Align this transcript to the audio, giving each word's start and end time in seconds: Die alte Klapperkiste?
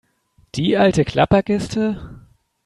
Die 0.55 0.77
alte 0.77 1.05
Klapperkiste? 1.05 2.01